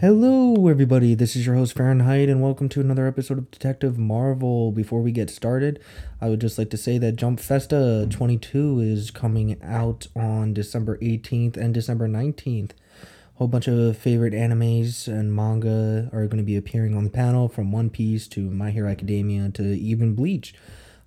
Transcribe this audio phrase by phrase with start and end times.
[0.00, 1.16] Hello, everybody.
[1.16, 4.70] This is your host, Fahrenheit, and welcome to another episode of Detective Marvel.
[4.70, 5.82] Before we get started,
[6.20, 10.98] I would just like to say that Jump Festa 22 is coming out on December
[10.98, 12.70] 18th and December 19th.
[12.70, 17.10] A whole bunch of favorite animes and manga are going to be appearing on the
[17.10, 20.54] panel from One Piece to My Hero Academia to even Bleach.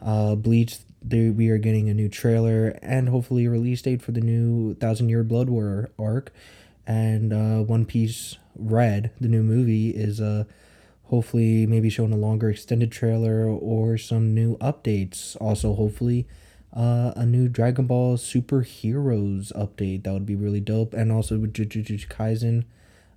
[0.01, 4.11] Uh, Bleach, there, we are getting a new trailer and hopefully a release date for
[4.11, 6.33] the new Thousand Year Blood War arc.
[6.88, 10.45] And uh, One Piece Red, the new movie, is uh,
[11.05, 15.38] hopefully maybe showing a longer extended trailer or some new updates.
[15.39, 16.27] Also, hopefully,
[16.75, 20.03] uh, a new Dragon Ball Super Heroes update.
[20.03, 20.94] That would be really dope.
[20.94, 22.66] And also with Jujutsu Kaisen.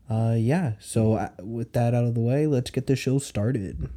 [0.08, 3.88] Uh, yeah, so uh, with that out of the way, let's get the show started.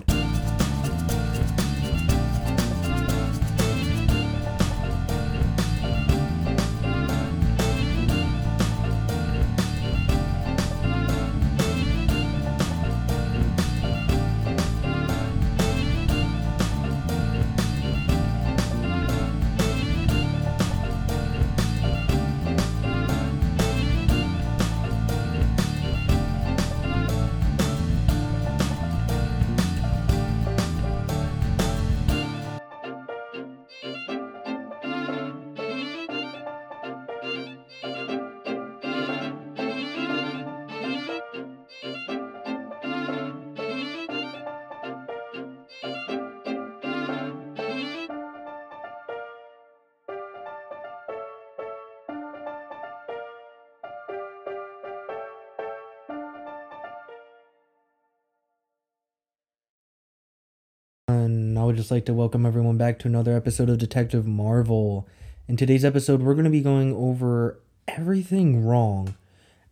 [61.68, 65.06] Would just like to welcome everyone back to another episode of Detective Marvel.
[65.50, 69.16] In today's episode, we're going to be going over everything wrong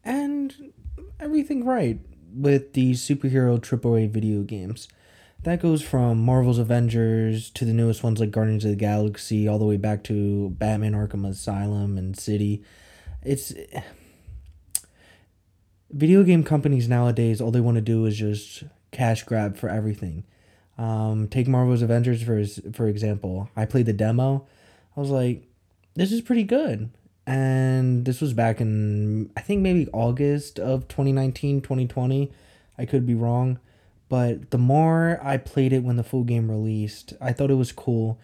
[0.04, 0.74] and
[1.22, 2.02] everything right
[2.34, 4.90] with these superhero AAA video games.
[5.44, 9.58] That goes from Marvel's Avengers to the newest ones like Guardians of the Galaxy, all
[9.58, 12.62] the way back to Batman Arkham Asylum and City.
[13.24, 13.54] It's.
[15.90, 20.26] Video game companies nowadays, all they want to do is just cash grab for everything
[20.78, 23.50] um, take Marvel's Avengers for for example.
[23.56, 24.46] I played the demo.
[24.96, 25.44] I was like,
[25.96, 26.90] this is pretty good.
[27.28, 32.32] And this was back in I think maybe August of 2019, 2020.
[32.78, 33.60] I could be wrong,
[34.10, 37.72] but the more I played it when the full game released, I thought it was
[37.72, 38.20] cool,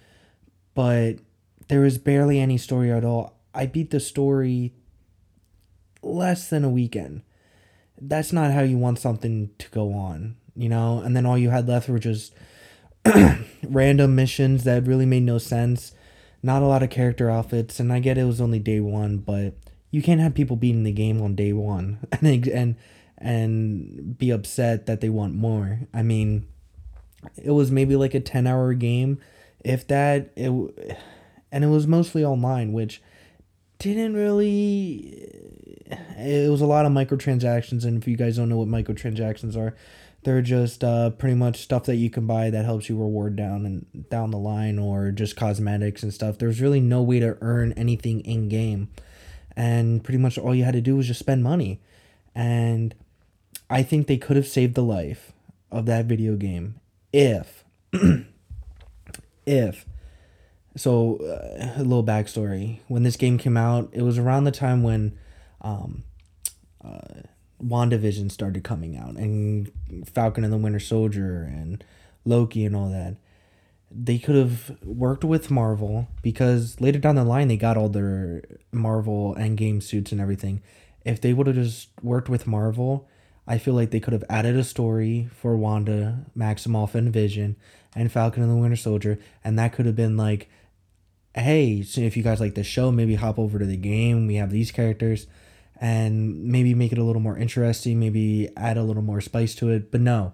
[0.76, 1.14] but
[1.70, 3.38] there was barely any story at all.
[3.54, 4.74] I beat the story
[6.02, 7.22] less than a weekend.
[8.00, 11.50] That's not how you want something to go on you know, and then all you
[11.50, 12.34] had left were just
[13.64, 15.94] random missions that really made no sense.
[16.44, 19.54] Not a lot of character outfits, and I get it was only day one, but
[19.92, 22.76] you can't have people beating the game on day one and and
[23.18, 25.82] and be upset that they want more.
[25.94, 26.48] I mean,
[27.42, 29.20] it was maybe like a ten hour game,
[29.64, 30.32] if that.
[30.36, 30.98] It
[31.52, 33.02] and it was mostly online, which
[33.80, 35.28] didn't really.
[36.18, 39.76] It was a lot of microtransactions, and if you guys don't know what microtransactions are,
[40.24, 43.66] they're just uh, pretty much stuff that you can buy that helps you reward down
[43.66, 46.38] and down the line or just cosmetics and stuff.
[46.38, 48.90] There's really no way to earn anything in game.
[49.56, 51.82] And pretty much all you had to do was just spend money.
[52.36, 52.94] And
[53.70, 55.32] I think they could have saved the life
[55.72, 56.80] of that video game
[57.14, 57.64] if
[59.46, 59.86] if
[60.76, 64.84] so uh, a little backstory when this game came out it was around the time
[64.84, 65.18] when
[65.62, 66.04] um,
[66.84, 67.22] uh,
[67.64, 69.72] WandaVision started coming out and
[70.06, 71.84] Falcon and the Winter Soldier and
[72.26, 73.18] Loki and all that.
[73.90, 78.44] They could have worked with Marvel because later down the line they got all their
[78.72, 80.62] Marvel Endgame suits and everything.
[81.04, 83.08] If they would have just worked with Marvel,
[83.48, 87.56] I feel like they could have added a story for Wanda, Maximoff, and Vision,
[87.96, 90.50] and Falcon and the Winter Soldier, and that could have been like,
[91.34, 94.28] hey, so if you guys like the show, maybe hop over to the game.
[94.28, 95.28] We have these characters
[95.82, 99.70] and maybe make it a little more interesting, maybe add a little more spice to
[99.70, 99.92] it.
[99.92, 100.32] But no,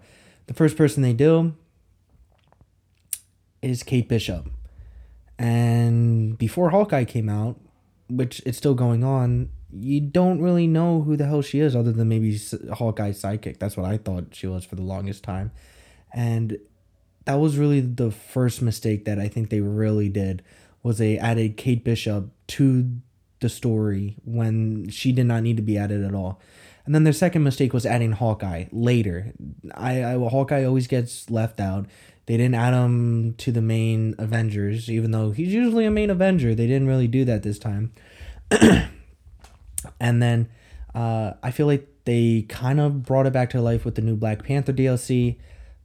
[0.47, 1.55] the first person they do
[3.61, 4.49] is Kate Bishop.
[5.39, 7.59] And before Hawkeye came out,
[8.09, 11.93] which it's still going on, you don't really know who the hell she is other
[11.93, 12.37] than maybe
[12.73, 13.57] Hawkeye's sidekick.
[13.59, 15.51] That's what I thought she was for the longest time.
[16.13, 16.57] And
[17.23, 20.43] that was really the first mistake that I think they really did
[20.83, 22.99] was they added Kate Bishop to
[23.39, 26.39] the story when she did not need to be added at all.
[26.85, 29.33] And then their second mistake was adding Hawkeye later.
[29.75, 31.85] I, I Hawkeye always gets left out.
[32.27, 36.55] They didn't add him to the main Avengers, even though he's usually a main Avenger.
[36.55, 37.91] They didn't really do that this time.
[39.99, 40.49] and then
[40.95, 44.15] uh, I feel like they kind of brought it back to life with the new
[44.15, 45.37] Black Panther DLC,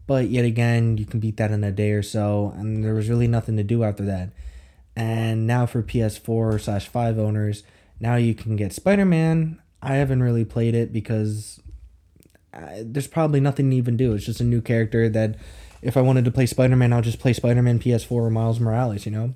[0.07, 3.09] but yet again, you can beat that in a day or so, and there was
[3.09, 4.31] really nothing to do after that.
[4.95, 7.63] And now for PS4 slash 5 owners,
[7.99, 9.61] now you can get Spider Man.
[9.81, 11.61] I haven't really played it because
[12.53, 14.13] uh, there's probably nothing to even do.
[14.15, 15.37] It's just a new character that
[15.81, 18.61] if I wanted to play Spider Man, I'll just play Spider Man PS4 or Miles
[18.61, 19.35] Morales, you know?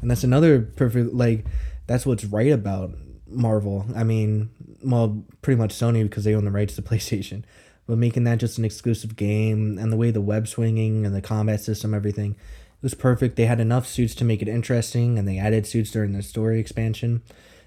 [0.00, 1.46] And that's another perfect, like,
[1.86, 2.94] that's what's right about
[3.26, 3.86] Marvel.
[3.94, 4.50] I mean,
[4.82, 7.44] well, pretty much Sony because they own the rights to PlayStation.
[7.86, 11.20] But making that just an exclusive game and the way the web swinging and the
[11.20, 12.36] combat system, everything,
[12.84, 13.34] was perfect.
[13.34, 16.60] They had enough suits to make it interesting and they added suits during the story
[16.60, 17.22] expansion.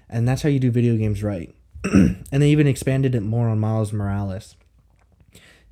[0.08, 1.54] And that's how you do video games right.
[1.84, 4.54] and they even expanded it more on Miles Morales.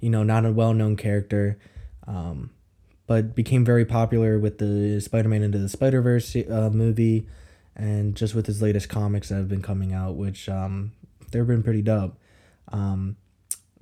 [0.00, 1.58] You know, not a well known character,
[2.06, 2.50] um,
[3.06, 7.26] but became very popular with the Spider Man Into the Spider Verse uh, movie
[7.76, 10.92] and just with his latest comics that have been coming out, which um,
[11.30, 12.18] they've been pretty dope.
[12.72, 13.16] Um,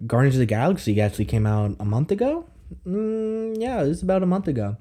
[0.07, 2.47] Guardians of the Galaxy actually came out a month ago.
[2.87, 4.77] Mm, yeah, it was about a month ago.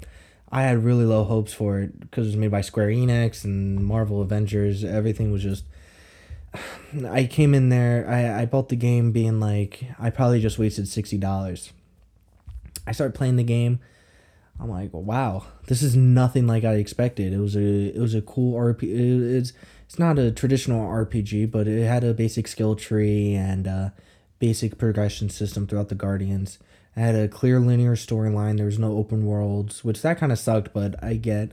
[0.53, 3.83] I had really low hopes for it because it was made by Square Enix and
[3.83, 4.83] Marvel Avengers.
[4.83, 5.65] Everything was just.
[7.09, 8.07] I came in there.
[8.07, 11.73] I, I bought the game being like I probably just wasted sixty dollars.
[12.85, 13.79] I started playing the game.
[14.59, 17.33] I'm like, wow, this is nothing like I expected.
[17.33, 18.83] It was a it was a cool RP.
[18.83, 19.53] It's
[19.87, 23.91] it's not a traditional RPG, but it had a basic skill tree and a
[24.37, 26.59] basic progression system throughout the Guardians.
[26.95, 28.57] Had a clear linear storyline.
[28.57, 31.51] There was no open worlds, which that kind of sucked, but I get.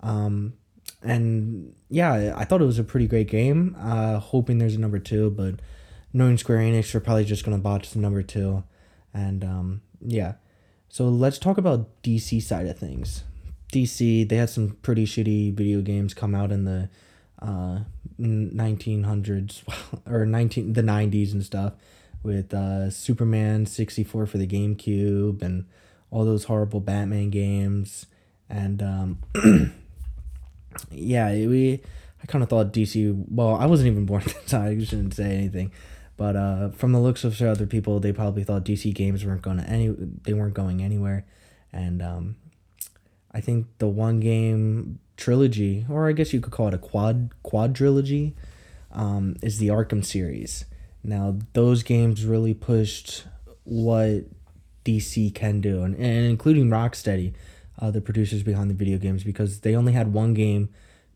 [0.00, 0.54] Um,
[1.02, 3.76] and yeah, I thought it was a pretty great game.
[3.78, 5.60] Uh, hoping there's a number two, but
[6.12, 8.64] knowing Square Enix, they're probably just gonna botch the number two,
[9.14, 10.34] and um, yeah.
[10.88, 13.24] So let's talk about DC side of things.
[13.72, 16.90] DC, they had some pretty shitty video games come out in the
[17.40, 17.80] uh,
[18.20, 19.62] 1900s
[20.06, 21.72] or 19 the 90s and stuff
[22.22, 25.66] with uh, Superman 64 for the GameCube and
[26.10, 28.06] all those horrible Batman games
[28.52, 29.18] and um,
[30.90, 31.80] yeah, we
[32.22, 33.24] I kind of thought DC.
[33.28, 34.80] Well, I wasn't even born at the time.
[34.80, 35.72] I shouldn't say anything.
[36.16, 39.58] But uh, from the looks of other people, they probably thought DC games weren't going
[39.60, 39.88] any.
[39.88, 41.24] They weren't going anywhere,
[41.72, 42.36] and um,
[43.32, 47.30] I think the one game trilogy, or I guess you could call it a quad
[47.42, 48.34] quadrilogy,
[48.92, 50.66] um, is the Arkham series.
[51.04, 53.24] Now those games really pushed
[53.64, 54.24] what
[54.84, 57.34] DC can do, and, and including Rocksteady,
[57.80, 60.68] uh, the producers behind the video games, because they only had one game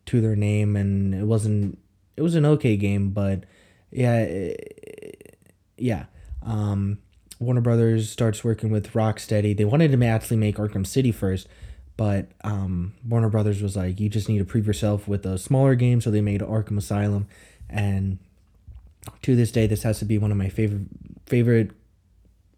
[0.06, 1.78] to their name, and it wasn't.
[2.16, 3.44] It was an okay game, but
[3.90, 5.38] yeah, it,
[5.76, 6.06] yeah.
[6.42, 6.98] Um,
[7.38, 9.56] Warner Brothers starts working with Rocksteady.
[9.56, 11.48] They wanted to actually make Arkham City first,
[11.96, 15.74] but um, Warner Brothers was like, you just need to prove yourself with a smaller
[15.74, 17.26] game, so they made Arkham Asylum,
[17.68, 18.18] and
[19.22, 20.88] to this day, this has to be one of my favorite
[21.26, 21.70] favorite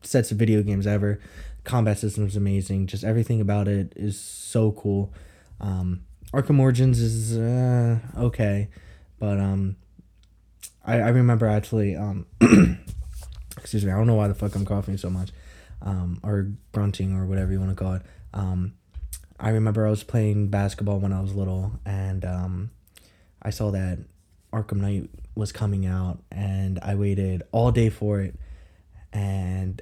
[0.03, 1.21] sets of video games ever.
[1.65, 2.87] Combat system is amazing.
[2.87, 5.13] Just everything about it is so cool.
[5.61, 6.03] Um,
[6.33, 8.69] Arkham Origins is uh, okay,
[9.19, 9.77] but um,
[10.89, 12.27] I, I remember actually um
[13.57, 15.31] excuse me, I don't know why the fuck I'm coughing so much.
[15.83, 18.03] Um or grunting or whatever you want to call it.
[18.33, 18.73] Um
[19.39, 22.71] I remember I was playing basketball when I was little and um
[23.43, 23.99] I saw that
[24.53, 28.35] Arkham Knight was coming out and I waited all day for it
[29.13, 29.81] and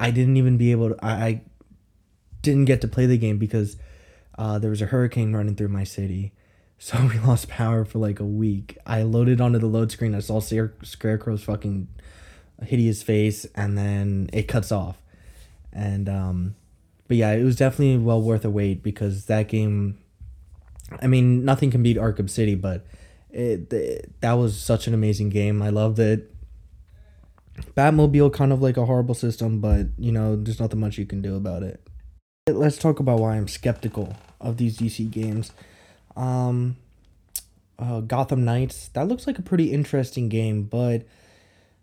[0.00, 1.40] I didn't even be able to I, I
[2.42, 3.76] didn't get to play the game because
[4.38, 6.32] uh, there was a hurricane running through my city
[6.78, 8.76] so we lost power for like a week.
[8.86, 10.14] I loaded onto the load screen.
[10.14, 11.88] I saw Scare- Scarecrow's fucking
[12.62, 15.00] hideous face, and then it cuts off.
[15.72, 16.54] And um,
[17.08, 19.98] but yeah, it was definitely well worth a wait because that game.
[21.02, 22.86] I mean, nothing can beat Arkham City, but
[23.36, 25.60] it, it that was such an amazing game.
[25.62, 26.32] I loved it.
[27.76, 31.20] Batmobile kind of like a horrible system, but you know, there's nothing much you can
[31.20, 31.80] do about it.
[32.48, 35.52] Let's talk about why I'm skeptical of these DC games.
[36.16, 36.76] Um,
[37.78, 38.88] uh, Gotham Knights.
[38.88, 41.02] That looks like a pretty interesting game, but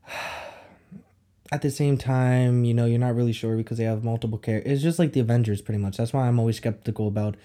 [1.52, 4.74] at the same time, you know, you're not really sure because they have multiple characters.
[4.74, 5.98] It's just like the Avengers, pretty much.
[5.98, 7.36] That's why I'm always skeptical about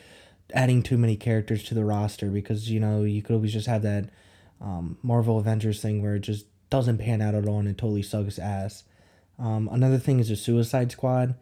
[0.55, 3.83] adding too many characters to the roster because you know you could always just have
[3.83, 4.09] that
[4.61, 8.03] um, Marvel Avengers thing where it just doesn't pan out at all and it totally
[8.03, 8.85] sucks ass.
[9.39, 11.35] Um, another thing is the Suicide Squad.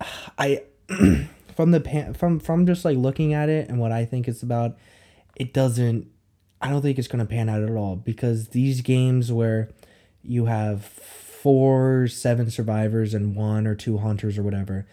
[0.38, 0.62] I
[1.54, 4.42] from the pan, from from just like looking at it and what I think it's
[4.42, 4.76] about,
[5.36, 6.08] it doesn't.
[6.60, 9.70] I don't think it's gonna pan out at all because these games where
[10.22, 14.86] you have four, seven survivors and one or two hunters or whatever,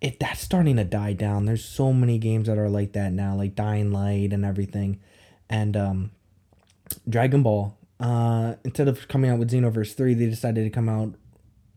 [0.00, 1.46] it that's starting to die down.
[1.46, 5.00] There's so many games that are like that now, like Dying Light and everything,
[5.48, 6.10] and um,
[7.08, 11.14] Dragon Ball uh, instead of coming out with Xenoverse 3, they decided to come out,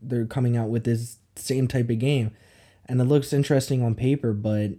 [0.02, 2.32] they're coming out with this same type of game.
[2.86, 4.72] And it looks interesting on paper, but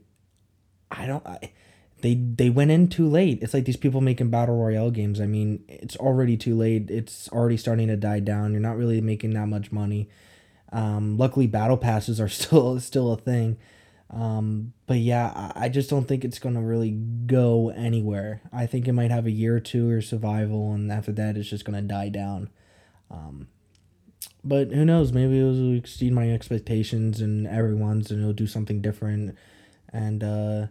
[0.91, 1.51] I don't, I,
[2.01, 3.41] they, they went in too late.
[3.41, 5.21] It's like these people making battle royale games.
[5.21, 6.89] I mean, it's already too late.
[6.89, 8.51] It's already starting to die down.
[8.51, 10.09] You're not really making that much money.
[10.71, 13.57] Um, luckily, battle passes are still still a thing.
[14.09, 18.41] Um, but yeah, I just don't think it's gonna really go anywhere.
[18.51, 21.49] I think it might have a year or two or survival, and after that, it's
[21.49, 22.49] just gonna die down.
[23.09, 23.47] Um,
[24.43, 25.11] but who knows?
[25.13, 29.37] Maybe it'll exceed my expectations and everyone's, and it'll do something different.
[29.93, 30.67] And uh,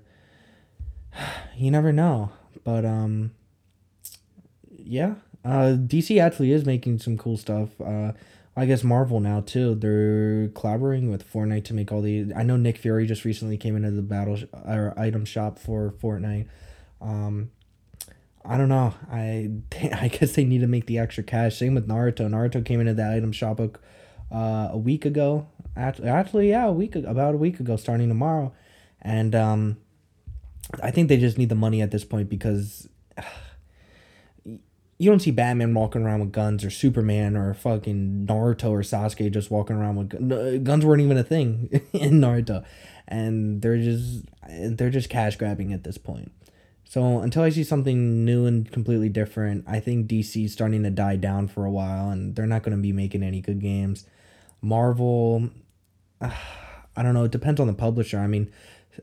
[1.57, 2.33] you never know.
[2.64, 3.33] But um,
[4.71, 5.14] yeah,
[5.45, 7.69] uh, DC actually is making some cool stuff.
[7.80, 8.12] Uh,
[8.57, 9.75] I guess Marvel now too.
[9.75, 12.33] They're collaborating with Fortnite to make all the.
[12.35, 15.95] I know Nick Fury just recently came into the battle sh- or item shop for
[16.02, 16.49] Fortnite.
[17.00, 17.50] Um,
[18.45, 18.95] I don't know.
[19.11, 19.50] I
[19.95, 21.57] I guess they need to make the extra cash.
[21.57, 22.28] Same with Naruto.
[22.28, 23.71] Naruto came into the item shop a,
[24.35, 25.47] uh, a week ago.
[25.76, 28.52] Actually, actually, yeah, a week about a week ago, starting tomorrow,
[29.00, 29.76] and um,
[30.83, 32.88] I think they just need the money at this point because
[35.00, 39.33] you don't see Batman walking around with guns or Superman or fucking Naruto or Sasuke
[39.33, 42.62] just walking around with guns weren't even a thing in Naruto,
[43.09, 46.30] and they're just they're just cash grabbing at this point.
[46.85, 51.16] So until I see something new and completely different, I think DC's starting to die
[51.16, 54.04] down for a while, and they're not going to be making any good games.
[54.61, 55.49] Marvel,
[56.21, 56.30] uh,
[56.97, 57.25] I don't know.
[57.25, 58.19] It depends on the publisher.
[58.19, 58.52] I mean,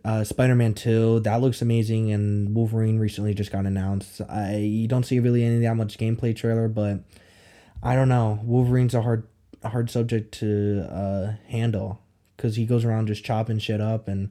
[0.04, 4.22] uh, Spider-Man 2, that looks amazing, and Wolverine recently just got announced.
[4.30, 7.04] I you don't see really any that much gameplay trailer, but
[7.82, 8.40] I don't know.
[8.44, 9.28] Wolverine's a hard
[9.64, 12.02] hard subject to uh, handle
[12.36, 14.30] because he goes around just chopping shit up, and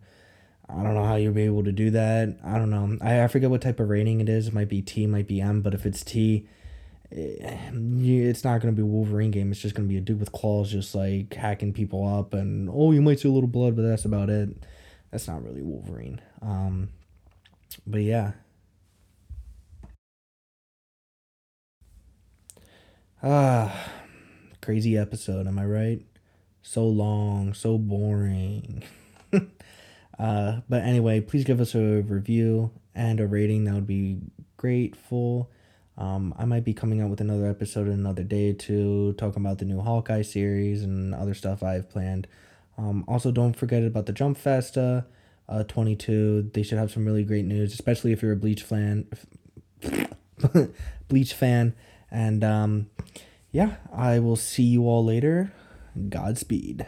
[0.68, 2.38] I don't know how you'll be able to do that.
[2.44, 2.98] I don't know.
[3.00, 4.48] I, I forget what type of rating it is.
[4.48, 6.46] It might be T, might be M, but if it's T,
[7.12, 9.50] eh, it's not going to be a Wolverine game.
[9.50, 12.68] It's just going to be a dude with claws just like hacking people up, and
[12.70, 14.50] oh, you might see a little blood, but that's about it
[15.10, 16.20] that's not really Wolverine.
[16.42, 16.90] Um,
[17.86, 18.32] but yeah.
[23.22, 23.90] Ah,
[24.60, 26.02] crazy episode, am I right?
[26.62, 28.82] So long, so boring.
[29.32, 33.64] uh, but anyway, please give us a review and a rating.
[33.64, 34.20] That would be
[34.56, 35.50] grateful.
[35.98, 39.42] Um, I might be coming out with another episode in another day or two, talking
[39.42, 42.26] about the new Hawkeye series and other stuff I've planned.
[42.78, 45.06] Um, also, don't forget about the Jump Festa
[45.48, 46.50] uh, 22.
[46.52, 49.06] They should have some really great news, especially if you're a Bleach fan.
[51.08, 51.74] Bleach fan.
[52.10, 52.90] And um,
[53.52, 55.52] yeah, I will see you all later.
[56.08, 56.86] Godspeed.